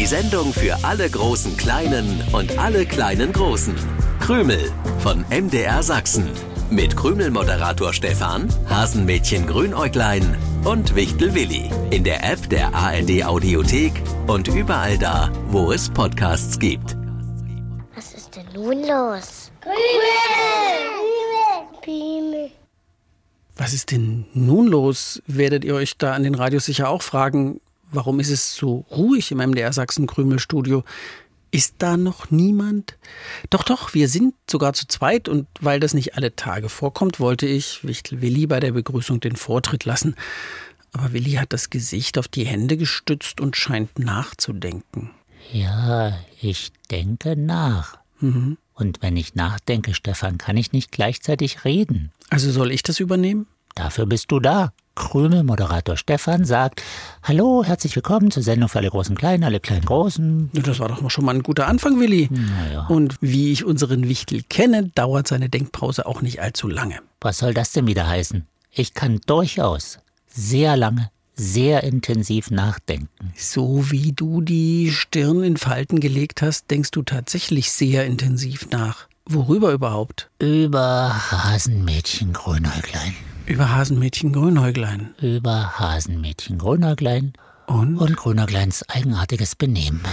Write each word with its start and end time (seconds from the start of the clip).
Die 0.00 0.06
Sendung 0.06 0.54
für 0.54 0.82
alle 0.82 1.10
großen 1.10 1.58
Kleinen 1.58 2.24
und 2.32 2.58
alle 2.58 2.86
kleinen 2.86 3.34
Großen. 3.34 3.74
Krümel 4.18 4.72
von 5.00 5.26
MDR 5.28 5.82
Sachsen. 5.82 6.26
Mit 6.70 6.96
Krümel-Moderator 6.96 7.92
Stefan, 7.92 8.48
Hasenmädchen 8.66 9.46
Grünäuglein 9.46 10.38
und 10.64 10.96
Wichtel 10.96 11.34
Willi. 11.34 11.70
In 11.90 12.02
der 12.02 12.24
App 12.24 12.48
der 12.48 12.74
ARD 12.74 13.24
Audiothek 13.26 13.92
und 14.26 14.48
überall 14.48 14.96
da, 14.96 15.30
wo 15.48 15.70
es 15.70 15.90
Podcasts 15.90 16.58
gibt. 16.58 16.96
Was 17.94 18.14
ist 18.14 18.34
denn 18.36 18.46
nun 18.54 18.80
los? 18.80 19.52
Krümel! 19.60 19.76
Krümel! 21.82 22.50
Was 23.54 23.74
ist 23.74 23.90
denn 23.90 24.24
nun 24.32 24.66
los? 24.66 25.22
Werdet 25.26 25.62
ihr 25.62 25.74
euch 25.74 25.98
da 25.98 26.14
an 26.14 26.22
den 26.22 26.34
Radios 26.34 26.64
sicher 26.64 26.88
auch 26.88 27.02
fragen, 27.02 27.60
warum 27.92 28.20
ist 28.20 28.30
es 28.30 28.54
so 28.54 28.84
ruhig 28.90 29.30
im 29.32 29.38
MDR 29.38 29.72
Sachsen 29.72 30.06
Krümel 30.06 30.38
Studio? 30.38 30.84
Ist 31.52 31.76
da 31.78 31.96
noch 31.96 32.30
niemand? 32.30 32.96
Doch, 33.50 33.64
doch, 33.64 33.92
wir 33.92 34.08
sind 34.08 34.34
sogar 34.48 34.72
zu 34.72 34.86
zweit 34.86 35.28
und 35.28 35.48
weil 35.60 35.80
das 35.80 35.94
nicht 35.94 36.14
alle 36.14 36.36
Tage 36.36 36.68
vorkommt, 36.68 37.18
wollte 37.18 37.46
ich 37.46 37.84
Wichtel 37.84 38.20
Willi 38.20 38.46
bei 38.46 38.60
der 38.60 38.72
Begrüßung 38.72 39.18
den 39.18 39.34
Vortritt 39.34 39.84
lassen. 39.84 40.14
Aber 40.92 41.12
Willi 41.12 41.32
hat 41.32 41.52
das 41.52 41.70
Gesicht 41.70 42.18
auf 42.18 42.28
die 42.28 42.44
Hände 42.44 42.76
gestützt 42.76 43.40
und 43.40 43.56
scheint 43.56 43.98
nachzudenken. 43.98 45.10
Ja, 45.52 46.18
ich 46.40 46.72
denke 46.90 47.36
nach. 47.36 47.98
Mhm. 48.20 48.56
Und 48.74 49.02
wenn 49.02 49.16
ich 49.16 49.34
nachdenke, 49.34 49.94
Stefan, 49.94 50.38
kann 50.38 50.56
ich 50.56 50.72
nicht 50.72 50.92
gleichzeitig 50.92 51.64
reden. 51.64 52.12
Also 52.30 52.50
soll 52.50 52.70
ich 52.70 52.82
das 52.82 53.00
übernehmen? 53.00 53.46
Dafür 53.74 54.06
bist 54.06 54.30
du 54.30 54.40
da. 54.40 54.72
Krümel-Moderator 54.94 55.96
Stefan 55.96 56.44
sagt: 56.44 56.82
Hallo, 57.22 57.64
herzlich 57.64 57.94
willkommen 57.96 58.30
zur 58.30 58.42
Sendung 58.42 58.68
für 58.68 58.78
alle 58.78 58.90
Großen 58.90 59.16
Kleinen, 59.16 59.44
alle 59.44 59.60
kleinen 59.60 59.84
Großen. 59.84 60.50
Das 60.52 60.78
war 60.80 60.88
doch 60.88 61.10
schon 61.10 61.24
mal 61.24 61.34
ein 61.34 61.42
guter 61.42 61.66
Anfang, 61.66 62.00
Willi. 62.00 62.28
Naja. 62.30 62.86
Und 62.88 63.16
wie 63.20 63.52
ich 63.52 63.64
unseren 63.64 64.08
Wichtel 64.08 64.42
kenne, 64.48 64.90
dauert 64.94 65.28
seine 65.28 65.48
Denkpause 65.48 66.06
auch 66.06 66.22
nicht 66.22 66.40
allzu 66.40 66.68
lange. 66.68 66.96
Was 67.20 67.38
soll 67.38 67.54
das 67.54 67.72
denn 67.72 67.86
wieder 67.86 68.08
heißen? 68.08 68.46
Ich 68.72 68.94
kann 68.94 69.20
durchaus 69.26 69.98
sehr 70.26 70.76
lange, 70.76 71.10
sehr 71.34 71.82
intensiv 71.82 72.50
nachdenken. 72.50 73.32
So 73.34 73.90
wie 73.90 74.12
du 74.12 74.40
die 74.42 74.92
Stirn 74.92 75.42
in 75.42 75.56
Falten 75.56 76.00
gelegt 76.00 76.42
hast, 76.42 76.70
denkst 76.70 76.90
du 76.90 77.02
tatsächlich 77.02 77.72
sehr 77.72 78.06
intensiv 78.06 78.68
nach. 78.70 79.08
Worüber 79.26 79.72
überhaupt? 79.72 80.30
Über 80.40 81.14
Hasenmädchen 81.30 82.32
Grünäuglein. 82.32 83.14
Über 83.50 83.74
Hasenmädchen 83.74 84.32
Grünäuglein. 84.32 85.12
Über 85.20 85.76
Hasenmädchen 85.80 86.56
Grünäuglein. 86.56 87.32
Und? 87.66 87.98
Und 87.98 88.16
Grünäugleins 88.16 88.88
eigenartiges 88.88 89.56
Benehmen. 89.56 90.04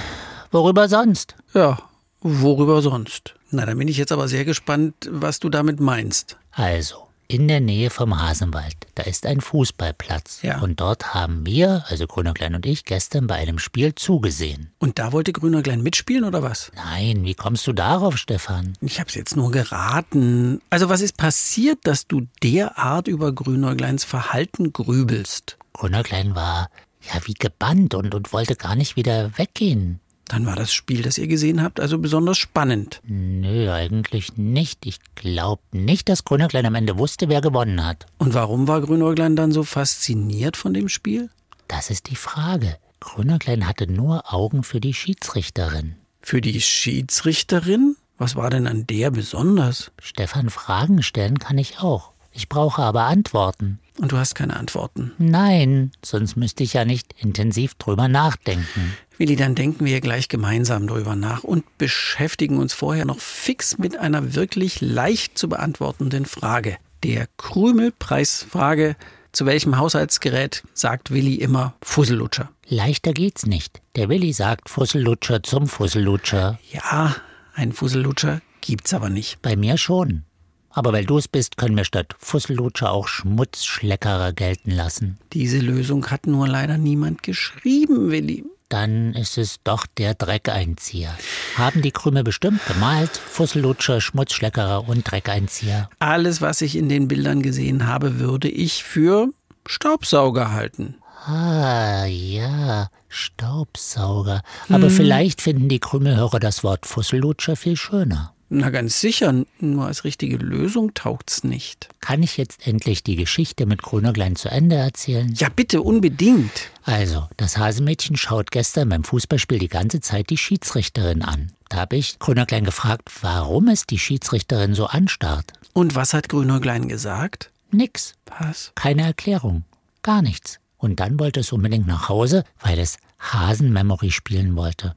Worüber 0.49 0.89
sonst? 0.89 1.35
Ja, 1.53 1.77
worüber 2.21 2.81
sonst? 2.81 3.35
Na, 3.51 3.67
dann 3.67 3.77
bin 3.77 3.89
ich 3.89 3.97
jetzt 3.97 4.11
aber 4.11 4.27
sehr 4.27 4.43
gespannt, 4.43 5.07
was 5.11 5.39
du 5.39 5.49
damit 5.49 5.79
meinst. 5.79 6.37
Also, 6.49 7.06
in 7.27 7.47
der 7.47 7.59
Nähe 7.59 7.89
vom 7.89 8.21
Hasenwald. 8.21 8.75
Da 8.95 9.03
ist 9.03 9.25
ein 9.25 9.41
Fußballplatz. 9.41 10.41
Ja. 10.41 10.61
Und 10.61 10.79
dort 10.79 11.13
haben 11.13 11.45
wir, 11.45 11.85
also 11.87 12.07
Grüner 12.07 12.33
Klein 12.33 12.55
und 12.55 12.65
ich, 12.65 12.85
gestern 12.85 13.27
bei 13.27 13.35
einem 13.35 13.59
Spiel 13.59 13.95
zugesehen. 13.95 14.71
Und 14.79 14.99
da 14.99 15.11
wollte 15.11 15.33
Grüner 15.33 15.61
Klein 15.61 15.83
mitspielen 15.83 16.23
oder 16.23 16.41
was? 16.41 16.71
Nein, 16.75 17.23
wie 17.25 17.35
kommst 17.35 17.67
du 17.67 17.73
darauf, 17.73 18.17
Stefan? 18.17 18.73
Ich 18.81 18.99
hab's 18.99 19.15
jetzt 19.15 19.35
nur 19.35 19.51
geraten. 19.51 20.61
Also 20.69 20.89
was 20.89 21.01
ist 21.01 21.17
passiert, 21.17 21.79
dass 21.83 22.07
du 22.07 22.27
derart 22.41 23.07
über 23.07 23.31
Grüner 23.31 23.75
Kleins 23.75 24.03
Verhalten 24.03 24.73
grübelst? 24.73 25.57
Grüner 25.73 26.03
Klein 26.03 26.35
war 26.35 26.69
ja 27.01 27.21
wie 27.25 27.33
gebannt 27.33 27.93
und, 27.93 28.15
und 28.15 28.33
wollte 28.33 28.55
gar 28.55 28.75
nicht 28.75 28.95
wieder 28.95 29.37
weggehen. 29.37 29.99
Dann 30.27 30.45
war 30.45 30.55
das 30.55 30.73
Spiel, 30.73 31.01
das 31.01 31.17
ihr 31.17 31.27
gesehen 31.27 31.63
habt, 31.63 31.79
also 31.79 31.97
besonders 31.97 32.37
spannend. 32.37 33.01
Nö, 33.05 33.71
eigentlich 33.71 34.37
nicht. 34.37 34.85
Ich 34.85 34.99
glaube 35.15 35.61
nicht, 35.71 36.09
dass 36.09 36.25
Grünäuglein 36.25 36.65
am 36.65 36.75
Ende 36.75 36.97
wusste, 36.97 37.29
wer 37.29 37.41
gewonnen 37.41 37.85
hat. 37.85 38.05
Und 38.17 38.33
warum 38.33 38.67
war 38.67 38.81
Grünäuglein 38.81 39.35
dann 39.35 39.51
so 39.51 39.63
fasziniert 39.63 40.57
von 40.57 40.73
dem 40.73 40.89
Spiel? 40.89 41.29
Das 41.67 41.89
ist 41.89 42.09
die 42.09 42.15
Frage. 42.15 42.77
Grünäuglein 42.99 43.67
hatte 43.67 43.91
nur 43.91 44.33
Augen 44.33 44.63
für 44.63 44.81
die 44.81 44.93
Schiedsrichterin. 44.93 45.95
Für 46.21 46.41
die 46.41 46.59
Schiedsrichterin? 46.59 47.95
Was 48.17 48.35
war 48.35 48.49
denn 48.49 48.67
an 48.67 48.87
der 48.87 49.11
besonders? 49.11 49.91
Stefan, 50.01 50.49
Fragen 50.49 51.03
stellen 51.03 51.39
kann 51.39 51.57
ich 51.57 51.79
auch. 51.79 52.11
Ich 52.31 52.49
brauche 52.49 52.81
aber 52.81 53.03
Antworten. 53.03 53.79
Und 53.99 54.11
du 54.11 54.17
hast 54.17 54.35
keine 54.35 54.55
Antworten? 54.57 55.13
Nein, 55.17 55.91
sonst 56.03 56.35
müsste 56.35 56.63
ich 56.63 56.73
ja 56.73 56.85
nicht 56.85 57.13
intensiv 57.17 57.73
drüber 57.75 58.07
nachdenken. 58.07 58.93
Willi, 59.17 59.35
dann 59.35 59.55
denken 59.55 59.85
wir 59.85 59.99
gleich 60.01 60.29
gemeinsam 60.29 60.85
drüber 60.85 61.15
nach 61.15 61.43
und 61.43 61.65
beschäftigen 61.79 62.57
uns 62.57 62.73
vorher 62.73 63.05
noch 63.05 63.19
fix 63.19 63.79
mit 63.79 63.97
einer 63.97 64.35
wirklich 64.35 64.81
leicht 64.81 65.37
zu 65.37 65.49
beantwortenden 65.49 66.25
Frage. 66.25 66.77
Der 67.03 67.27
Krümelpreisfrage. 67.37 68.95
Zu 69.31 69.45
welchem 69.45 69.77
Haushaltsgerät 69.77 70.63
sagt 70.73 71.11
Willi 71.11 71.35
immer 71.35 71.75
Fussellutscher? 71.81 72.49
Leichter 72.67 73.13
geht's 73.13 73.45
nicht. 73.45 73.81
Der 73.95 74.09
Willi 74.09 74.33
sagt 74.33 74.69
Fussellutscher 74.69 75.43
zum 75.43 75.67
Fussellutscher. 75.67 76.59
Ja, 76.71 77.15
ein 77.53 77.71
Fussellutscher 77.71 78.41
gibt's 78.61 78.93
aber 78.93 79.09
nicht. 79.09 79.41
Bei 79.41 79.55
mir 79.55 79.77
schon. 79.77 80.23
Aber 80.71 80.93
weil 80.93 81.05
du 81.05 81.17
es 81.17 81.27
bist, 81.27 81.57
können 81.57 81.75
wir 81.75 81.85
statt 81.85 82.15
Fussellutscher 82.19 82.91
auch 82.91 83.07
Schmutzschleckerer 83.07 84.33
gelten 84.33 84.71
lassen. 84.71 85.17
Diese 85.33 85.59
Lösung 85.59 86.07
hat 86.07 86.27
nur 86.27 86.47
leider 86.47 86.77
niemand 86.77 87.23
geschrieben, 87.23 88.11
Willi. 88.11 88.45
Dann 88.69 89.13
ist 89.13 89.37
es 89.37 89.57
doch 89.63 89.85
der 89.85 90.13
Dreckeinzieher. 90.13 91.17
Haben 91.55 91.81
die 91.81 91.91
Krümel 91.91 92.23
bestimmt 92.23 92.59
gemalt? 92.67 93.17
Fussellutscher, 93.17 94.01
Schmutzschleckerer 94.01 94.89
und 94.89 95.09
Dreckeinzieher. 95.09 95.89
Alles, 95.99 96.41
was 96.41 96.61
ich 96.61 96.75
in 96.75 96.89
den 96.89 97.07
Bildern 97.07 97.41
gesehen 97.41 97.87
habe, 97.87 98.19
würde 98.19 98.49
ich 98.49 98.83
für 98.83 99.29
Staubsauger 99.65 100.51
halten. 100.51 100.95
Ah, 101.25 102.05
ja, 102.05 102.89
Staubsauger. 103.07 104.41
Aber 104.69 104.87
hm. 104.87 104.91
vielleicht 104.91 105.41
finden 105.41 105.69
die 105.69 105.79
Krümelhörer 105.79 106.39
das 106.39 106.63
Wort 106.63 106.85
Fussellutscher 106.85 107.55
viel 107.55 107.77
schöner. 107.77 108.33
Na 108.49 108.69
ganz 108.69 109.01
sicher, 109.01 109.43
nur 109.59 109.87
als 109.87 110.05
richtige 110.05 110.37
Lösung 110.37 110.93
taucht's 110.93 111.43
nicht. 111.43 111.89
Kann 111.99 112.23
ich 112.23 112.37
jetzt 112.37 112.65
endlich 112.65 113.03
die 113.03 113.17
Geschichte 113.17 113.65
mit 113.65 113.81
Grünerglein 113.81 114.37
zu 114.37 114.49
Ende 114.49 114.77
erzählen? 114.77 115.33
Ja, 115.35 115.49
bitte, 115.49 115.81
unbedingt. 115.81 116.71
Also, 116.83 117.27
das 117.35 117.57
Hasenmädchen 117.57 118.15
schaut 118.15 118.51
gestern 118.51 118.87
beim 118.87 119.03
Fußballspiel 119.03 119.59
die 119.59 119.67
ganze 119.67 119.99
Zeit 119.99 120.29
die 120.29 120.37
Schiedsrichterin 120.37 121.23
an. 121.23 121.51
Da 121.67 121.77
habe 121.77 121.97
ich 121.97 122.19
Grünerglein 122.19 122.63
gefragt, 122.63 123.09
warum 123.21 123.67
es 123.67 123.85
die 123.85 123.99
Schiedsrichterin 123.99 124.73
so 124.73 124.85
anstarrt. 124.85 125.51
Und 125.73 125.95
was 125.95 126.13
hat 126.13 126.29
Grünerglein 126.29 126.87
gesagt? 126.87 127.51
Nix. 127.71 128.13
Was? 128.39 128.71
Keine 128.75 129.03
Erklärung. 129.03 129.65
Gar 130.03 130.21
nichts. 130.21 130.59
Und 130.77 131.01
dann 131.01 131.19
wollte 131.19 131.41
es 131.41 131.51
unbedingt 131.51 131.87
nach 131.87 132.07
Hause, 132.07 132.45
weil 132.61 132.79
es 132.79 132.97
Hasenmemory 133.19 134.11
spielen 134.11 134.55
wollte. 134.55 134.95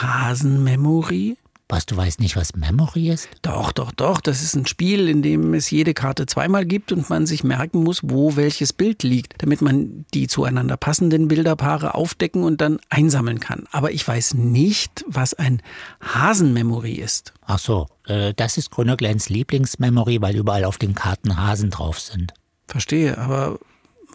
Hasenmemory? 0.00 1.36
Was, 1.68 1.84
du 1.84 1.96
weißt 1.96 2.20
nicht, 2.20 2.36
was 2.36 2.54
Memory 2.54 3.10
ist? 3.10 3.28
Doch, 3.42 3.72
doch, 3.72 3.90
doch. 3.90 4.20
Das 4.20 4.40
ist 4.40 4.54
ein 4.54 4.66
Spiel, 4.66 5.08
in 5.08 5.20
dem 5.20 5.52
es 5.52 5.68
jede 5.68 5.94
Karte 5.94 6.26
zweimal 6.26 6.64
gibt 6.64 6.92
und 6.92 7.10
man 7.10 7.26
sich 7.26 7.42
merken 7.42 7.82
muss, 7.82 8.02
wo 8.04 8.36
welches 8.36 8.72
Bild 8.72 9.02
liegt, 9.02 9.42
damit 9.42 9.62
man 9.62 10.04
die 10.14 10.28
zueinander 10.28 10.76
passenden 10.76 11.26
Bilderpaare 11.26 11.96
aufdecken 11.96 12.44
und 12.44 12.60
dann 12.60 12.78
einsammeln 12.88 13.40
kann. 13.40 13.64
Aber 13.72 13.90
ich 13.90 14.06
weiß 14.06 14.34
nicht, 14.34 15.04
was 15.08 15.34
ein 15.34 15.60
Hasenmemory 16.00 16.94
ist. 16.94 17.32
Ach 17.44 17.58
so, 17.58 17.88
äh, 18.06 18.32
das 18.34 18.58
ist 18.58 18.70
Grünergleins 18.70 19.28
Lieblingsmemory, 19.28 20.22
weil 20.22 20.36
überall 20.36 20.64
auf 20.64 20.78
den 20.78 20.94
Karten 20.94 21.36
Hasen 21.36 21.70
drauf 21.70 21.98
sind. 21.98 22.32
Verstehe, 22.68 23.18
aber 23.18 23.58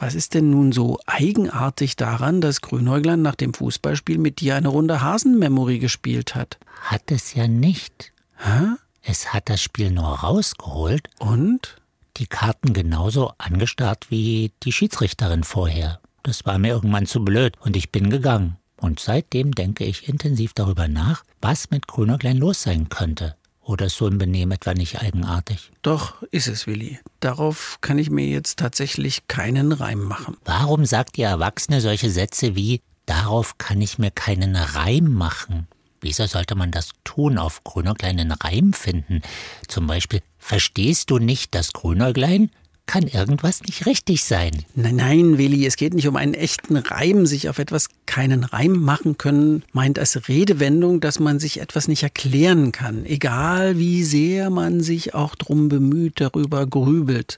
was 0.02 0.16
ist 0.16 0.34
denn 0.34 0.50
nun 0.50 0.72
so 0.72 0.98
eigenartig 1.06 1.96
daran, 1.96 2.42
dass 2.42 2.62
Grünäuglein 2.62 3.22
nach 3.22 3.36
dem 3.36 3.54
Fußballspiel 3.54 4.18
mit 4.18 4.40
dir 4.40 4.56
eine 4.56 4.70
Runde 4.70 5.02
Hasenmemory 5.02 5.78
gespielt 5.78 6.34
hat? 6.34 6.58
Hat 6.82 7.12
es 7.12 7.36
ja 7.36 7.48
nicht. 7.48 8.12
Hä? 8.38 8.78
Es 9.04 9.32
hat 9.32 9.48
das 9.48 9.62
Spiel 9.62 9.92
nur 9.92 10.08
rausgeholt. 10.08 11.08
Und? 11.20 11.76
Die 12.18 12.26
Karten 12.26 12.74
genauso 12.74 13.32
angestarrt 13.38 14.08
wie 14.10 14.52
die 14.64 14.72
Schiedsrichterin 14.72 15.44
vorher. 15.44 16.00
Das 16.24 16.48
war 16.48 16.58
mir 16.58 16.70
irgendwann 16.70 17.06
zu 17.06 17.24
blöd 17.24 17.54
und 17.62 17.78
ich 17.78 17.92
bin 17.92 18.10
gegangen. 18.10 18.58
Und 18.78 19.00
seitdem 19.00 19.52
denke 19.52 19.86
ich 19.86 20.10
intensiv 20.10 20.54
darüber 20.54 20.88
nach, 20.88 21.24
was 21.42 21.70
mit 21.70 21.88
Grünäuglein 21.88 22.38
los 22.38 22.64
sein 22.64 22.90
könnte. 22.90 23.36
Oder 23.62 23.86
ist 23.86 23.98
so 23.98 24.08
ein 24.08 24.18
Benehmen 24.18 24.52
etwa 24.52 24.74
nicht 24.74 25.02
eigenartig? 25.02 25.72
Doch, 25.82 26.22
ist 26.32 26.48
es, 26.48 26.68
Willi. 26.68 27.00
Darauf 27.20 27.78
kann 27.82 28.00
ich 28.00 28.10
mir 28.10 28.28
jetzt 28.28 28.58
tatsächlich 28.58 29.28
keinen 29.28 29.72
Reim 29.72 30.04
machen. 30.04 30.38
Warum 30.46 30.86
sagt 30.86 31.18
ihr 31.18 31.28
Erwachsene 31.28 31.80
solche 31.80 32.10
Sätze 32.10 32.56
wie 32.56 32.82
Darauf 33.06 33.58
kann 33.58 33.82
ich 33.82 33.98
mir 33.98 34.12
keinen 34.12 34.56
Reim 34.56 35.12
machen? 35.12 35.68
Wieso 36.00 36.26
sollte 36.26 36.56
man 36.56 36.72
das 36.72 36.92
tun, 37.04 37.38
auf 37.38 37.64
Grünäuglein 37.64 38.20
einen 38.20 38.32
Reim 38.32 38.74
finden? 38.74 39.22
Zum 39.68 39.86
Beispiel, 39.86 40.22
verstehst 40.38 41.10
du 41.12 41.20
nicht 41.20 41.54
das 41.54 41.74
Grünäuglein? 41.74 42.52
Kann 42.86 43.08
irgendwas 43.08 43.62
nicht 43.62 43.86
richtig 43.86 44.24
sein. 44.24 44.52
Nein, 44.76 44.98
nein, 44.98 45.38
Willi, 45.38 45.66
es 45.66 45.78
geht 45.78 45.94
nicht 45.94 46.08
um 46.08 46.18
einen 46.18 46.34
echten 46.34 46.76
Reim. 46.76 47.26
Sich 47.26 47.48
auf 47.48 47.58
etwas 47.58 47.88
keinen 48.06 48.44
Reim 48.44 48.74
machen 48.74 49.18
können, 49.18 49.64
meint 49.72 49.98
als 49.98 50.28
Redewendung, 50.28 51.00
dass 51.00 51.20
man 51.20 51.40
sich 51.40 51.62
etwas 51.62 51.88
nicht 51.88 52.04
erklären 52.04 52.72
kann. 52.72 53.06
Egal 53.06 53.78
wie 53.78 54.04
sehr 54.04 54.50
man 54.50 54.82
sich 54.82 55.14
auch 55.14 55.36
drum 55.36 55.70
bemüht, 55.70 56.20
darüber 56.20 56.68
grübelt. 56.68 57.38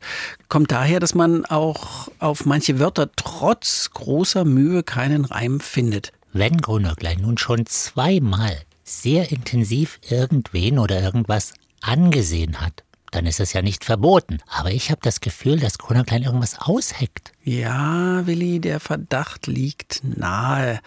Kommt 0.49 0.71
daher, 0.71 0.99
dass 0.99 1.13
man 1.13 1.45
auch 1.45 2.09
auf 2.19 2.45
manche 2.45 2.79
Wörter 2.79 3.11
trotz 3.15 3.91
großer 3.93 4.45
Mühe 4.45 4.81
keinen 4.81 5.25
Reim 5.25 5.59
findet. 5.59 6.13
Wenn 6.31 6.57
Grunöcklein 6.57 7.21
nun 7.21 7.37
schon 7.37 7.67
zweimal 7.67 8.57
sehr 8.83 9.31
intensiv 9.31 9.99
irgendwen 10.09 10.79
oder 10.79 10.99
irgendwas 11.01 11.53
angesehen 11.81 12.59
hat, 12.59 12.83
dann 13.13 13.25
ist 13.25 13.39
es 13.39 13.53
ja 13.53 13.61
nicht 13.61 13.85
verboten. 13.85 14.39
Aber 14.47 14.71
ich 14.71 14.89
habe 14.89 14.99
das 15.03 15.21
Gefühl, 15.21 15.59
dass 15.59 15.77
Grunöcklein 15.77 16.23
irgendwas 16.23 16.59
ausheckt. 16.59 17.31
Ja, 17.43 18.25
Willi, 18.25 18.59
der 18.59 18.79
Verdacht 18.79 19.47
liegt 19.47 20.01
nahe. 20.03 20.79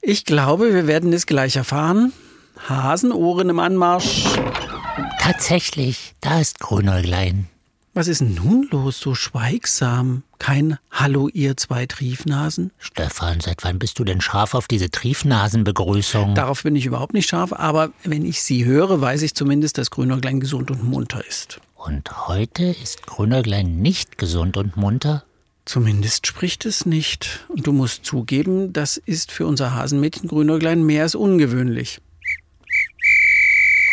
Ich 0.00 0.24
glaube, 0.24 0.74
wir 0.74 0.86
werden 0.86 1.12
es 1.12 1.26
gleich 1.26 1.56
erfahren. 1.56 2.12
Hasenohren 2.68 3.48
im 3.50 3.58
Anmarsch. 3.58 4.24
Tatsächlich, 5.20 6.14
da 6.20 6.40
ist 6.40 6.58
Grunäuglein. 6.58 7.48
Was 8.00 8.08
ist 8.08 8.22
denn 8.22 8.32
nun 8.32 8.66
los, 8.70 8.98
so 8.98 9.14
schweigsam? 9.14 10.22
Kein 10.38 10.78
Hallo, 10.90 11.28
ihr 11.28 11.58
zwei 11.58 11.84
Triefnasen? 11.84 12.70
Stefan, 12.78 13.40
seit 13.40 13.62
wann 13.62 13.78
bist 13.78 13.98
du 13.98 14.04
denn 14.04 14.22
scharf 14.22 14.54
auf 14.54 14.68
diese 14.68 14.90
Triefnasenbegrüßung? 14.90 16.34
Darauf 16.34 16.62
bin 16.62 16.76
ich 16.76 16.86
überhaupt 16.86 17.12
nicht 17.12 17.28
scharf, 17.28 17.52
aber 17.52 17.92
wenn 18.02 18.24
ich 18.24 18.42
sie 18.42 18.64
höre, 18.64 19.02
weiß 19.02 19.20
ich 19.20 19.34
zumindest, 19.34 19.76
dass 19.76 19.90
Grünäuglein 19.90 20.40
gesund 20.40 20.70
und 20.70 20.82
munter 20.82 21.22
ist. 21.28 21.60
Und 21.76 22.26
heute 22.26 22.74
ist 22.82 23.06
Grünäuglein 23.06 23.82
nicht 23.82 24.16
gesund 24.16 24.56
und 24.56 24.78
munter? 24.78 25.24
Zumindest 25.66 26.26
spricht 26.26 26.64
es 26.64 26.86
nicht. 26.86 27.44
Und 27.48 27.66
du 27.66 27.72
musst 27.74 28.06
zugeben, 28.06 28.72
das 28.72 28.96
ist 28.96 29.30
für 29.30 29.46
unser 29.46 29.74
Hasenmädchen 29.74 30.26
Grünäuglein 30.26 30.84
mehr 30.84 31.02
als 31.02 31.14
ungewöhnlich. 31.14 32.00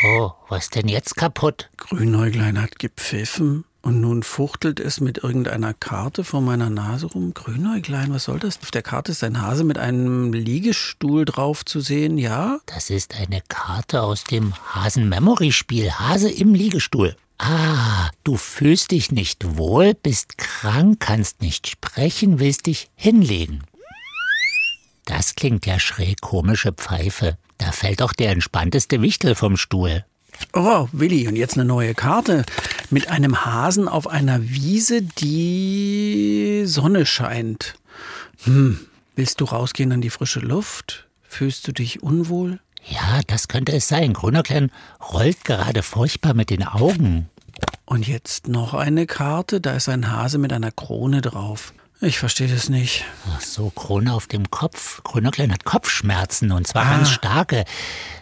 Oh, 0.06 0.32
was 0.48 0.70
denn 0.70 0.88
jetzt 0.88 1.18
kaputt? 1.18 1.70
Grünäuglein 1.76 2.62
hat 2.62 2.80
gepfiffen 2.80 3.66
und 3.82 4.02
nun 4.02 4.24
fuchtelt 4.24 4.80
es 4.80 5.00
mit 5.00 5.20
irgendeiner 5.20 5.74
Karte 5.74 6.24
vor 6.24 6.42
meiner 6.42 6.70
Nase 6.70 7.08
rum. 7.08 7.34
Grünäuglein, 7.34 8.14
was 8.14 8.26
soll 8.26 8.40
das? 8.40 8.60
Auf 8.62 8.72
der 8.72 8.82
Karte 8.82 9.12
ist 9.12 9.24
ein 9.24 9.42
Hase 9.42 9.64
mit 9.64 9.78
einem 9.78 10.34
Liegestuhl 10.34 11.26
drauf 11.26 11.64
zu 11.64 11.80
sehen, 11.80 12.18
ja? 12.18 12.60
Das 12.66 12.90
ist 12.90 13.16
eine 13.16 13.42
Karte 13.48 14.02
aus 14.02 14.24
dem 14.24 14.54
Hasen-Memory-Spiel 14.74 15.92
Hase 15.92 16.30
im 16.30 16.54
Liegestuhl. 16.54 17.16
Ah, 17.38 18.10
du 18.24 18.36
fühlst 18.36 18.92
dich 18.92 19.12
nicht 19.12 19.58
wohl, 19.58 19.94
bist 19.94 20.38
krank, 20.38 21.00
kannst 21.00 21.42
nicht 21.42 21.68
sprechen, 21.68 22.40
willst 22.40 22.66
dich 22.66 22.90
hinlegen. 22.96 23.64
Das 25.06 25.36
klingt 25.36 25.66
ja 25.66 25.80
schräg 25.80 26.20
komische 26.20 26.74
Pfeife. 26.74 27.38
Da 27.58 27.72
fällt 27.72 28.02
doch 28.02 28.14
der 28.14 28.32
entspannteste 28.32 29.02
Wichtel 29.02 29.36
vom 29.36 29.56
Stuhl. 29.56 30.04
Oh, 30.54 30.88
Willi, 30.92 31.28
und 31.28 31.36
jetzt 31.36 31.56
eine 31.56 31.66
neue 31.66 31.94
Karte 31.94 32.46
mit 32.90 33.10
einem 33.10 33.46
Hasen 33.46 33.88
auf 33.88 34.08
einer 34.08 34.42
Wiese, 34.50 35.02
die 35.02 36.64
Sonne 36.66 37.06
scheint. 37.06 37.76
Hm, 38.44 38.80
willst 39.16 39.42
du 39.42 39.46
rausgehen 39.46 39.92
an 39.92 40.02
die 40.02 40.10
frische 40.10 40.40
Luft? 40.40 41.08
Fühlst 41.28 41.68
du 41.68 41.72
dich 41.74 42.02
unwohl? 42.04 42.60
Ja, 42.86 43.20
das 43.28 43.48
könnte 43.48 43.74
es 43.74 43.88
sein. 43.88 44.14
Grünerklein 44.14 44.72
rollt 45.12 45.44
gerade 45.44 45.84
furchtbar 45.84 46.34
mit 46.34 46.50
den 46.50 46.64
Augen. 46.64 47.30
Und 47.86 48.08
jetzt 48.08 48.48
noch 48.48 48.74
eine 48.74 49.06
Karte, 49.06 49.60
da 49.60 49.74
ist 49.74 49.90
ein 49.90 50.12
Hase 50.12 50.38
mit 50.38 50.54
einer 50.54 50.72
Krone 50.72 51.22
drauf. 51.22 51.74
Ich 52.00 52.20
verstehe 52.20 52.48
das 52.48 52.70
nicht. 52.70 53.04
Ach 53.36 53.42
so, 53.42 53.72
Krone 53.72 54.14
auf 54.14 54.28
dem 54.28 54.52
Kopf. 54.52 55.02
Grünerklein 55.04 55.52
hat 55.52 55.66
Kopfschmerzen 55.66 56.52
und 56.52 56.68
zwar 56.68 56.86
Ah. 56.86 56.92
ganz 56.98 57.10
starke. 57.10 57.66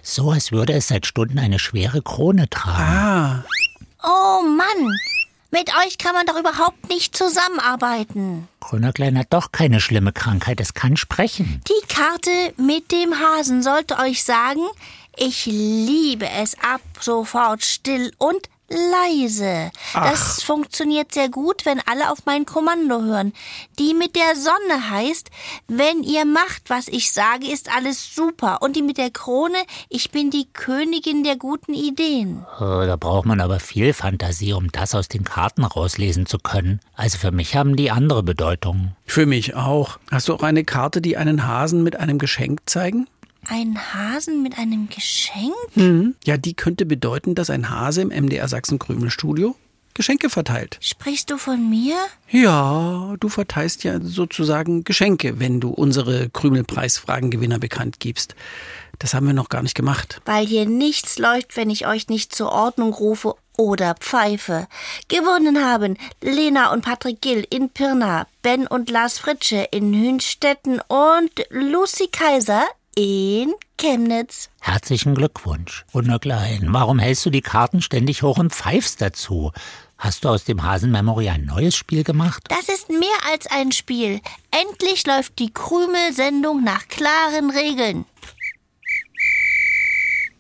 So, 0.07 0.30
als 0.31 0.52
würde 0.52 0.74
es 0.74 0.88
seit 0.90 1.07
Stunden 1.07 1.40
eine 1.40 1.57
schwere 1.57 2.02
Krone 2.04 2.48
tragen. 2.48 2.78
Ah, 2.80 3.44
Oh 4.04 4.44
Mann, 4.44 5.00
mit 5.50 5.72
euch 5.84 5.98
kann 5.98 6.13
man 6.13 6.28
doch 6.28 6.38
überhaupt 6.40 6.90
nicht 6.90 7.18
zusammenarbeiten. 7.18 8.48
Grünerklein 8.60 9.18
hat 9.18 9.34
doch 9.34 9.52
keine 9.52 9.81
schlimme 9.81 10.13
Krankheit, 10.13 10.60
es 10.62 10.75
kann 10.75 10.96
sprechen. 10.96 11.60
Die 11.68 11.88
Karte 11.88 12.30
mit 12.57 12.92
dem 12.92 13.16
Hasen 13.19 13.63
sollte 13.63 13.98
euch 13.98 14.24
sagen, 14.24 14.62
ich 15.18 15.48
liebe 15.48 16.30
es 16.30 16.56
ab 16.60 16.81
sofort 17.00 17.63
still 17.63 18.13
und 18.19 18.48
leise. 18.70 19.72
Das 19.94 20.42
funktioniert 20.44 21.14
sehr 21.14 21.30
gut, 21.30 21.66
wenn 21.66 21.80
alle 21.86 22.12
auf 22.12 22.20
mein 22.26 22.46
Kommando 22.46 23.02
hören. 23.02 23.34
Die 23.80 23.94
mit 23.94 24.16
der 24.16 24.36
Sonne 24.36 24.90
heißt, 24.90 25.30
wenn 25.68 26.04
ihr 26.04 26.26
macht, 26.26 26.70
was 26.70 26.88
ich 26.88 27.12
sage, 27.12 27.48
ist 27.52 27.74
alles 27.76 28.14
super. 28.16 28.62
Und 28.62 28.76
die 28.76 28.82
mit 28.82 28.98
der 28.98 29.12
Krone, 29.12 29.58
ich 29.90 30.12
bin 30.12 30.32
die 30.32 30.48
Königin 30.52 31.24
der 31.24 31.36
guten 31.36 31.74
Ideen. 31.74 32.46
Oh, 32.60 32.84
da 32.86 32.96
braucht 32.96 33.26
man 33.26 33.42
aber 33.42 33.60
viel 33.60 33.94
Fantasie, 33.94 34.54
um 34.54 34.72
das 34.72 34.96
aus 34.96 35.08
den 35.08 35.24
Karten 35.24 35.64
rauslesen 35.64 36.26
zu 36.26 36.38
können. 36.40 36.80
Also 36.96 37.18
für 37.18 37.32
mich 37.32 37.56
haben 37.56 37.76
die 37.76 37.92
andere 37.92 38.24
Bedeutung. 38.24 38.96
für 39.06 39.26
mich 39.26 39.56
auch. 39.56 40.00
Hast 40.12 40.28
du 40.28 40.34
auch 40.34 40.44
eine 40.44 40.64
Karte, 40.64 41.00
die 41.02 41.16
einen 41.18 41.46
Hasen 41.48 41.84
mit 41.84 41.96
einem 41.96 42.18
Geschenk 42.18 42.62
zeigen? 42.66 43.08
Ein 43.48 43.78
Hasen 43.94 44.42
mit 44.44 44.58
einem 44.58 44.90
Geschenk? 44.90 45.54
Mhm. 45.76 46.16
Ja, 46.24 46.38
die 46.38 46.54
könnte 46.54 46.86
bedeuten, 46.86 47.36
dass 47.36 47.50
ein 47.50 47.70
Hase 47.70 48.02
im 48.02 48.10
MDR 48.10 48.48
Sachsen 48.48 48.80
Krümelstudio 48.80 49.56
Geschenke 49.96 50.30
verteilt. 50.30 50.78
Sprichst 50.82 51.32
du 51.32 51.38
von 51.38 51.70
mir? 51.70 51.96
Ja, 52.30 53.16
du 53.18 53.30
verteilst 53.30 53.86
ja 53.86 54.02
sozusagen 54.02 54.84
Geschenke, 54.84 55.40
wenn 55.40 55.62
du 55.62 55.70
unsere 55.70 56.30
Krümelpreisfragengewinner 56.30 57.60
bekannt 57.60 58.02
gibst. 58.02 58.36
Das 59.00 59.14
haben 59.14 59.26
wir 59.26 59.34
noch 59.34 59.48
gar 59.48 59.64
nicht 59.64 59.74
gemacht. 59.74 60.22
Weil 60.26 60.46
hier 60.46 60.66
nichts 60.66 61.18
läuft, 61.18 61.56
wenn 61.56 61.70
ich 61.70 61.88
euch 61.88 62.10
nicht 62.10 62.36
zur 62.36 62.52
Ordnung 62.52 62.94
rufe 62.94 63.36
oder 63.58 63.96
pfeife. 63.96 64.68
Gewonnen 65.08 65.64
haben 65.64 65.98
Lena 66.22 66.74
und 66.74 66.84
Patrick 66.84 67.22
Gill 67.22 67.48
in 67.50 67.70
Pirna, 67.70 68.28
Ben 68.42 68.68
und 68.68 68.90
Lars 68.90 69.18
Fritsche 69.18 69.68
in 69.72 69.94
Hünstetten 69.94 70.82
und 70.88 71.32
Lucy 71.50 72.08
Kaiser 72.12 72.66
in 72.96 73.54
Chemnitz. 73.78 74.50
Herzlichen 74.62 75.16
Glückwunsch. 75.16 75.86
Wunderklein, 75.92 76.68
warum 76.72 76.98
hältst 76.98 77.26
du 77.26 77.30
die 77.30 77.42
Karten 77.42 77.82
ständig 77.82 78.24
hoch 78.24 78.38
und 78.38 78.54
pfeifst 78.54 79.02
dazu? 79.02 79.52
Hast 79.98 80.24
du 80.24 80.30
aus 80.30 80.46
dem 80.46 80.64
Hasenmemory 80.64 81.30
ein 81.30 81.46
neues 81.46 81.76
Spiel 81.76 82.04
gemacht? 82.04 82.44
Das 82.50 82.70
ist 82.70 82.90
mehr 82.90 83.08
als 83.32 83.48
ein 83.48 83.72
Spiel. 83.72 84.22
Endlich 84.52 85.06
läuft 85.06 85.40
die 85.40 85.54
Krümel-Sendung 85.54 86.64
nach 86.64 86.88
klaren 86.88 87.50
Regeln. 87.50 88.06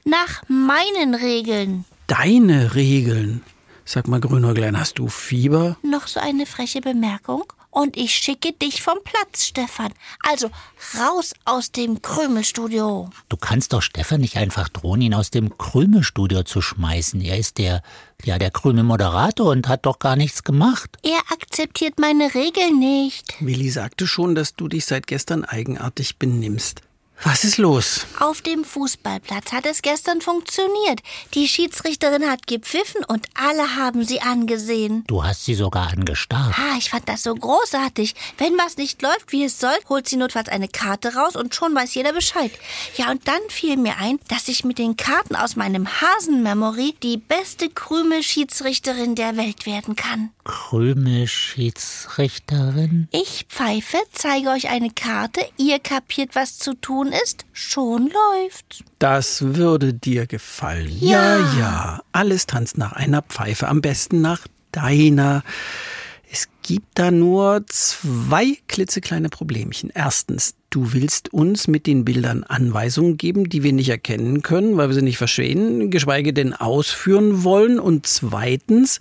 Nach 0.05 0.43
meinen 0.47 1.15
Regeln. 1.15 1.85
Deine 2.07 2.75
Regeln. 2.75 3.43
Sag 3.85 4.07
mal, 4.07 4.19
Grünäuglein, 4.19 4.79
hast 4.79 4.99
du 4.99 5.07
Fieber? 5.07 5.77
Noch 5.83 6.07
so 6.07 6.19
eine 6.19 6.45
freche 6.45 6.81
Bemerkung? 6.81 7.43
Und 7.75 7.97
ich 7.97 8.15
schicke 8.15 8.53
dich 8.53 8.81
vom 8.81 8.99
Platz, 9.03 9.47
Stefan. 9.47 9.91
Also 10.25 10.49
raus 10.97 11.33
aus 11.43 11.73
dem 11.73 12.01
Krümelstudio. 12.01 13.09
Du 13.27 13.35
kannst 13.35 13.73
doch 13.73 13.81
Stefan 13.81 14.21
nicht 14.21 14.37
einfach 14.37 14.69
drohen, 14.69 15.01
ihn 15.01 15.13
aus 15.13 15.29
dem 15.29 15.57
Krümelstudio 15.57 16.43
zu 16.43 16.61
schmeißen. 16.61 17.19
Er 17.19 17.37
ist 17.37 17.57
der, 17.57 17.83
ja, 18.23 18.39
der 18.39 18.51
Krümel-Moderator 18.51 19.51
und 19.51 19.67
hat 19.67 19.85
doch 19.85 19.99
gar 19.99 20.15
nichts 20.15 20.43
gemacht. 20.43 20.97
Er 21.03 21.19
akzeptiert 21.33 21.99
meine 21.99 22.33
Regeln 22.33 22.79
nicht. 22.79 23.35
Willi 23.41 23.69
sagte 23.69 24.07
schon, 24.07 24.35
dass 24.35 24.55
du 24.55 24.69
dich 24.69 24.85
seit 24.85 25.05
gestern 25.05 25.43
eigenartig 25.43 26.17
benimmst. 26.17 26.79
Was 27.23 27.43
ist 27.43 27.57
los? 27.57 28.05
Auf 28.19 28.41
dem 28.41 28.63
Fußballplatz 28.63 29.51
hat 29.51 29.65
es 29.65 29.81
gestern 29.81 30.21
funktioniert. 30.21 30.99
Die 31.33 31.47
Schiedsrichterin 31.47 32.29
hat 32.29 32.45
gepfiffen 32.45 33.03
und 33.05 33.25
alle 33.33 33.75
haben 33.75 34.05
sie 34.05 34.21
angesehen. 34.21 35.03
Du 35.07 35.23
hast 35.23 35.45
sie 35.45 35.55
sogar 35.55 35.91
angestarrt. 35.91 36.53
Ah, 36.57 36.75
ich 36.77 36.91
fand 36.91 37.09
das 37.09 37.23
so 37.23 37.33
großartig. 37.33 38.13
Wenn 38.37 38.55
was 38.57 38.77
nicht 38.77 39.01
läuft, 39.01 39.31
wie 39.31 39.45
es 39.45 39.59
soll, 39.59 39.73
holt 39.89 40.07
sie 40.07 40.17
notfalls 40.17 40.49
eine 40.49 40.67
Karte 40.67 41.15
raus 41.15 41.35
und 41.35 41.55
schon 41.55 41.73
weiß 41.73 41.95
jeder 41.95 42.13
Bescheid. 42.13 42.51
Ja, 42.95 43.09
und 43.11 43.27
dann 43.27 43.41
fiel 43.49 43.77
mir 43.77 43.97
ein, 43.97 44.19
dass 44.27 44.47
ich 44.47 44.63
mit 44.63 44.77
den 44.77 44.95
Karten 44.97 45.35
aus 45.35 45.55
meinem 45.55 45.87
Hasen-Memory 45.87 46.93
die 47.01 47.17
beste 47.17 47.69
Krümel-Schiedsrichterin 47.69 49.15
der 49.15 49.35
Welt 49.37 49.65
werden 49.65 49.95
kann. 49.95 50.29
Krümel-Schiedsrichterin? 50.43 53.07
Ich 53.11 53.47
pfeife, 53.49 53.97
zeige 54.11 54.49
euch 54.49 54.69
eine 54.69 54.91
Karte, 54.91 55.41
ihr 55.57 55.79
kapiert, 55.79 56.35
was 56.35 56.59
zu 56.59 56.75
tun 56.75 57.04
ist, 57.11 57.45
schon 57.53 58.09
läuft's. 58.09 58.83
Das 58.99 59.55
würde 59.55 59.93
dir 59.93 60.27
gefallen. 60.27 60.91
Ja, 60.99 61.37
ja. 61.57 62.01
Alles 62.11 62.47
tanzt 62.47 62.77
nach 62.77 62.93
einer 62.93 63.21
Pfeife, 63.21 63.67
am 63.67 63.81
besten 63.81 64.21
nach 64.21 64.47
deiner. 64.71 65.43
Es 66.31 66.49
gibt 66.63 66.87
da 66.95 67.11
nur 67.11 67.63
zwei 67.67 68.57
klitzekleine 68.67 69.29
Problemchen. 69.29 69.91
Erstens, 69.93 70.55
du 70.69 70.91
willst 70.91 71.31
uns 71.31 71.67
mit 71.67 71.87
den 71.87 72.03
Bildern 72.03 72.43
Anweisungen 72.43 73.17
geben, 73.17 73.47
die 73.47 73.63
wir 73.63 73.71
nicht 73.71 73.89
erkennen 73.89 74.41
können, 74.41 74.75
weil 74.75 74.89
wir 74.89 74.95
sie 74.95 75.01
nicht 75.01 75.17
verstehen, 75.17 75.91
geschweige 75.91 76.33
denn 76.33 76.53
ausführen 76.53 77.43
wollen. 77.43 77.79
Und 77.79 78.05
zweitens, 78.07 78.99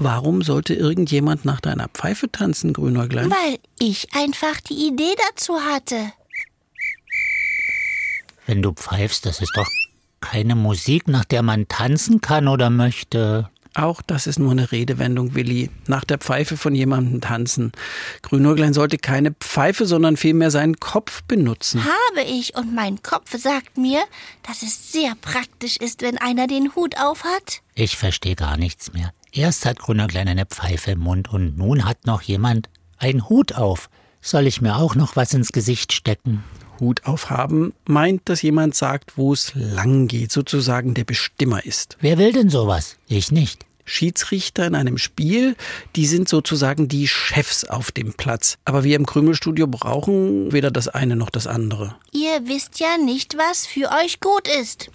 Warum 0.00 0.42
sollte 0.42 0.74
irgendjemand 0.74 1.44
nach 1.44 1.60
deiner 1.60 1.88
Pfeife 1.88 2.30
tanzen, 2.30 2.72
Grünäuglein? 2.72 3.32
Weil 3.32 3.58
ich 3.80 4.14
einfach 4.14 4.60
die 4.60 4.86
Idee 4.86 5.12
dazu 5.28 5.60
hatte. 5.60 6.12
Wenn 8.48 8.62
du 8.62 8.72
pfeifst, 8.72 9.26
das 9.26 9.42
ist 9.42 9.52
doch 9.54 9.68
keine 10.22 10.54
Musik, 10.54 11.06
nach 11.06 11.26
der 11.26 11.42
man 11.42 11.68
tanzen 11.68 12.22
kann 12.22 12.48
oder 12.48 12.70
möchte. 12.70 13.50
Auch 13.74 14.00
das 14.00 14.26
ist 14.26 14.38
nur 14.38 14.52
eine 14.52 14.72
Redewendung, 14.72 15.34
Willi. 15.34 15.68
Nach 15.86 16.02
der 16.02 16.16
Pfeife 16.16 16.56
von 16.56 16.74
jemandem 16.74 17.20
tanzen. 17.20 17.72
Grünäuglein 18.22 18.72
sollte 18.72 18.96
keine 18.96 19.32
Pfeife, 19.32 19.84
sondern 19.84 20.16
vielmehr 20.16 20.50
seinen 20.50 20.80
Kopf 20.80 21.22
benutzen. 21.24 21.84
Habe 21.84 22.22
ich 22.26 22.56
und 22.56 22.74
mein 22.74 23.02
Kopf 23.02 23.36
sagt 23.36 23.76
mir, 23.76 24.00
dass 24.46 24.62
es 24.62 24.92
sehr 24.92 25.12
praktisch 25.20 25.76
ist, 25.76 26.00
wenn 26.00 26.16
einer 26.16 26.46
den 26.46 26.74
Hut 26.74 26.94
aufhat. 26.98 27.60
Ich 27.74 27.98
verstehe 27.98 28.34
gar 28.34 28.56
nichts 28.56 28.94
mehr. 28.94 29.12
Erst 29.30 29.66
hat 29.66 29.78
Grünäuglein 29.78 30.26
eine 30.26 30.46
Pfeife 30.46 30.92
im 30.92 31.00
Mund 31.00 31.30
und 31.30 31.58
nun 31.58 31.84
hat 31.84 32.06
noch 32.06 32.22
jemand 32.22 32.70
einen 32.96 33.28
Hut 33.28 33.52
auf. 33.52 33.90
Soll 34.22 34.46
ich 34.46 34.62
mir 34.62 34.76
auch 34.76 34.94
noch 34.94 35.16
was 35.16 35.34
ins 35.34 35.52
Gesicht 35.52 35.92
stecken? 35.92 36.42
Hut 36.80 37.04
aufhaben 37.04 37.72
meint, 37.86 38.22
dass 38.28 38.42
jemand 38.42 38.74
sagt, 38.74 39.16
wo 39.16 39.32
es 39.32 39.52
lang 39.54 40.08
geht, 40.08 40.32
sozusagen 40.32 40.94
der 40.94 41.04
Bestimmer 41.04 41.64
ist. 41.64 41.96
Wer 42.00 42.18
will 42.18 42.32
denn 42.32 42.50
sowas? 42.50 42.96
Ich 43.08 43.32
nicht. 43.32 43.66
Schiedsrichter 43.88 44.66
in 44.66 44.74
einem 44.74 44.98
Spiel, 44.98 45.56
die 45.96 46.06
sind 46.06 46.28
sozusagen 46.28 46.88
die 46.88 47.08
Chefs 47.08 47.64
auf 47.64 47.90
dem 47.90 48.12
Platz. 48.12 48.58
Aber 48.64 48.84
wir 48.84 48.96
im 48.96 49.06
Krümelstudio 49.06 49.66
brauchen 49.66 50.52
weder 50.52 50.70
das 50.70 50.88
eine 50.88 51.16
noch 51.16 51.30
das 51.30 51.46
andere. 51.46 51.96
Ihr 52.12 52.46
wisst 52.46 52.80
ja 52.80 52.98
nicht, 53.02 53.36
was 53.38 53.66
für 53.66 53.90
euch 54.04 54.20
gut 54.20 54.46
ist. 54.60 54.90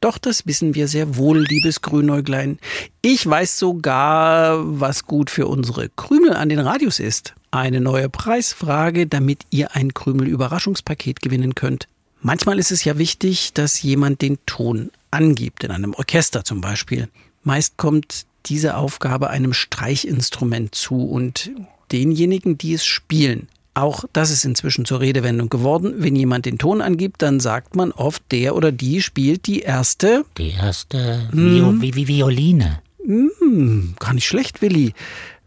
Doch 0.00 0.16
das 0.16 0.46
wissen 0.46 0.74
wir 0.74 0.86
sehr 0.86 1.16
wohl, 1.16 1.44
liebes 1.44 1.82
Grünäuglein. 1.82 2.58
Ich 3.02 3.28
weiß 3.28 3.58
sogar, 3.58 4.60
was 4.80 5.04
gut 5.04 5.28
für 5.28 5.48
unsere 5.48 5.88
Krümel 5.88 6.34
an 6.34 6.48
den 6.48 6.60
Radios 6.60 7.00
ist. 7.00 7.34
Eine 7.50 7.80
neue 7.80 8.08
Preisfrage, 8.08 9.06
damit 9.06 9.42
ihr 9.50 9.74
ein 9.74 9.94
Krümel-Überraschungspaket 9.94 11.20
gewinnen 11.20 11.54
könnt. 11.54 11.88
Manchmal 12.20 12.58
ist 12.58 12.72
es 12.72 12.84
ja 12.84 12.98
wichtig, 12.98 13.52
dass 13.54 13.82
jemand 13.82 14.22
den 14.22 14.38
Ton 14.44 14.90
angibt, 15.10 15.64
in 15.64 15.70
einem 15.70 15.94
Orchester 15.94 16.44
zum 16.44 16.60
Beispiel. 16.60 17.08
Meist 17.44 17.76
kommt 17.76 18.26
diese 18.46 18.76
Aufgabe 18.76 19.30
einem 19.30 19.52
Streichinstrument 19.52 20.74
zu 20.74 21.04
und 21.04 21.50
denjenigen, 21.92 22.58
die 22.58 22.74
es 22.74 22.84
spielen. 22.84 23.48
Auch 23.74 24.04
das 24.12 24.30
ist 24.30 24.44
inzwischen 24.44 24.84
zur 24.84 25.00
Redewendung 25.00 25.48
geworden. 25.48 25.94
Wenn 25.98 26.16
jemand 26.16 26.46
den 26.46 26.58
Ton 26.58 26.82
angibt, 26.82 27.22
dann 27.22 27.38
sagt 27.38 27.76
man 27.76 27.92
oft, 27.92 28.22
der 28.32 28.56
oder 28.56 28.72
die 28.72 29.00
spielt 29.00 29.46
die 29.46 29.60
erste. 29.60 30.24
Die 30.36 30.50
erste 30.50 31.28
Vio 31.32 31.80
Vi 31.80 31.94
Vi 31.94 32.08
Violine. 32.08 32.80
Hm, 33.04 33.94
gar 34.00 34.14
nicht 34.14 34.26
schlecht, 34.26 34.60
Willi. 34.62 34.94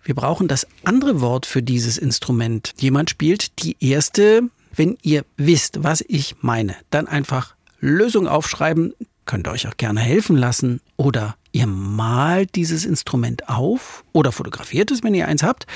Wir 0.03 0.15
brauchen 0.15 0.47
das 0.47 0.67
andere 0.83 1.21
Wort 1.21 1.45
für 1.45 1.61
dieses 1.61 1.97
Instrument. 1.97 2.73
Jemand 2.79 3.09
spielt 3.09 3.63
die 3.63 3.77
erste. 3.79 4.49
Wenn 4.73 4.97
ihr 5.01 5.25
wisst, 5.37 5.83
was 5.83 6.03
ich 6.07 6.35
meine, 6.41 6.75
dann 6.89 7.07
einfach 7.07 7.55
Lösung 7.79 8.27
aufschreiben. 8.27 8.93
Könnt 9.25 9.47
ihr 9.47 9.51
euch 9.51 9.67
auch 9.67 9.77
gerne 9.77 9.99
helfen 9.99 10.37
lassen. 10.37 10.81
Oder 10.97 11.35
ihr 11.51 11.67
malt 11.67 12.55
dieses 12.55 12.85
Instrument 12.85 13.49
auf 13.49 14.03
oder 14.13 14.31
fotografiert 14.31 14.91
es, 14.91 15.03
wenn 15.03 15.13
ihr 15.13 15.27
eins 15.27 15.43
habt 15.43 15.67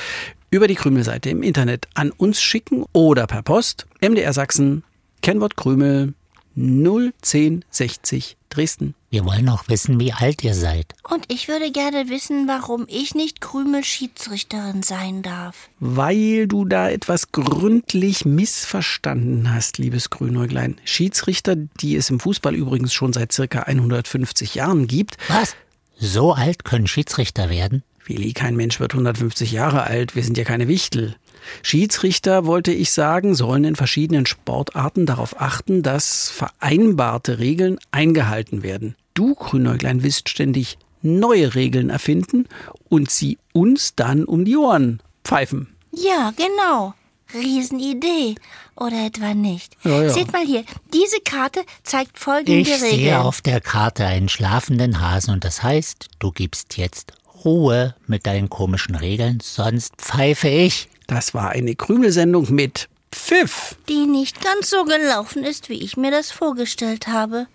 über 0.49 0.67
die 0.67 0.75
Krümelseite 0.75 1.29
im 1.29 1.43
Internet 1.43 1.87
an 1.95 2.11
uns 2.11 2.41
schicken 2.41 2.85
oder 2.93 3.27
per 3.27 3.43
Post 3.43 3.87
MDR 3.99 4.31
Sachsen, 4.31 4.83
Kennwort 5.21 5.57
Krümel 5.57 6.13
01060 6.55 8.37
Dresden. 8.49 8.95
Wir 9.09 9.25
wollen 9.25 9.49
auch 9.49 9.67
wissen, 9.67 9.99
wie 9.99 10.13
alt 10.13 10.43
ihr 10.43 10.53
seid. 10.53 10.93
Und 11.09 11.25
ich 11.31 11.47
würde 11.47 11.71
gerne 11.71 12.09
wissen, 12.09 12.47
warum 12.47 12.85
ich 12.87 13.13
nicht 13.13 13.41
Krümel-Schiedsrichterin 13.41 14.81
sein 14.81 15.21
darf. 15.21 15.69
Weil 15.79 16.47
du 16.47 16.65
da 16.65 16.89
etwas 16.89 17.31
gründlich 17.31 18.25
missverstanden 18.25 19.53
hast, 19.53 19.77
liebes 19.77 20.09
Grünäuglein. 20.09 20.77
Schiedsrichter, 20.85 21.55
die 21.55 21.95
es 21.95 22.09
im 22.09 22.19
Fußball 22.19 22.55
übrigens 22.55 22.93
schon 22.93 23.11
seit 23.11 23.33
circa 23.33 23.59
150 23.63 24.55
Jahren 24.55 24.87
gibt. 24.87 25.17
Was? 25.27 25.55
So 25.97 26.33
alt 26.33 26.65
können 26.65 26.87
Schiedsrichter 26.87 27.49
werden? 27.49 27.83
Willi, 28.05 28.33
kein 28.33 28.55
Mensch 28.55 28.79
wird 28.79 28.93
150 28.93 29.51
Jahre 29.51 29.83
alt, 29.83 30.15
wir 30.15 30.23
sind 30.23 30.37
ja 30.37 30.43
keine 30.43 30.67
Wichtel. 30.67 31.15
Schiedsrichter, 31.61 32.45
wollte 32.45 32.71
ich 32.71 32.91
sagen, 32.91 33.35
sollen 33.35 33.63
in 33.63 33.75
verschiedenen 33.75 34.25
Sportarten 34.25 35.05
darauf 35.05 35.39
achten, 35.39 35.83
dass 35.83 36.29
vereinbarte 36.29 37.39
Regeln 37.39 37.79
eingehalten 37.91 38.63
werden. 38.63 38.95
Du, 39.13 39.35
Grünäuglein, 39.35 40.03
willst 40.03 40.29
ständig 40.29 40.77
neue 41.01 41.55
Regeln 41.55 41.89
erfinden 41.89 42.47
und 42.89 43.11
sie 43.11 43.37
uns 43.53 43.95
dann 43.95 44.25
um 44.25 44.45
die 44.45 44.57
Ohren 44.57 45.01
pfeifen. 45.23 45.75
Ja, 45.91 46.33
genau. 46.35 46.93
Riesenidee. 47.33 48.35
Oder 48.75 49.05
etwa 49.05 49.33
nicht? 49.33 49.77
Ja, 49.83 50.03
ja. 50.03 50.09
Seht 50.09 50.33
mal 50.33 50.45
hier, 50.45 50.65
diese 50.93 51.19
Karte 51.23 51.61
zeigt 51.83 52.19
folgende 52.19 52.59
Ich 52.59 52.69
Regeln. 52.73 52.91
sehe 52.91 53.21
auf 53.21 53.41
der 53.41 53.61
Karte 53.61 54.05
einen 54.05 54.27
schlafenden 54.27 54.99
Hasen 54.99 55.33
und 55.33 55.45
das 55.45 55.63
heißt, 55.63 56.07
du 56.19 56.31
gibst 56.31 56.75
jetzt 56.77 57.13
Ruhe 57.45 57.95
mit 58.07 58.25
deinen 58.25 58.49
komischen 58.49 58.95
Regeln, 58.95 59.39
sonst 59.41 59.95
pfeife 59.97 60.49
ich. 60.49 60.89
Das 61.07 61.33
war 61.33 61.49
eine 61.49 61.75
Krümelsendung 61.75 62.51
mit 62.53 62.89
Pfiff. 63.11 63.77
die 63.87 64.07
nicht 64.07 64.41
ganz 64.41 64.69
so 64.69 64.83
gelaufen 64.83 65.43
ist, 65.43 65.69
wie 65.69 65.81
ich 65.81 65.95
mir 65.95 66.11
das 66.11 66.31
vorgestellt 66.31 67.07
habe. 67.07 67.47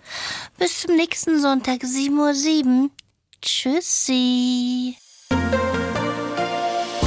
Bis 0.58 0.80
zum 0.80 0.96
nächsten 0.96 1.40
Sonntag, 1.40 1.82
7.07 1.82 2.66
Uhr. 2.66 2.90
Tschüssi. 3.42 4.96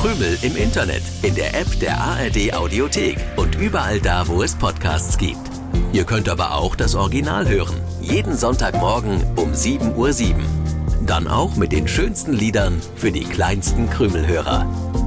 Krümel 0.01 0.37
im 0.41 0.55
Internet, 0.57 1.03
in 1.21 1.33
der 1.35 1.59
App 1.59 1.79
der 1.79 1.97
ARD 1.97 2.53
Audiothek 2.53 3.17
und 3.37 3.55
überall 3.55 3.99
da, 4.01 4.27
wo 4.27 4.43
es 4.43 4.53
Podcasts 4.55 5.17
gibt. 5.17 5.39
Ihr 5.93 6.03
könnt 6.03 6.27
aber 6.27 6.55
auch 6.55 6.75
das 6.75 6.93
Original 6.93 7.47
hören. 7.47 7.81
Jeden 8.01 8.35
Sonntagmorgen 8.37 9.23
um 9.37 9.53
7.07 9.53 9.95
Uhr. 9.95 10.62
Dann 11.05 11.27
auch 11.27 11.57
mit 11.57 11.73
den 11.73 11.87
schönsten 11.87 12.31
Liedern 12.31 12.81
für 12.95 13.11
die 13.11 13.25
kleinsten 13.25 13.89
Krümelhörer. 13.89 15.02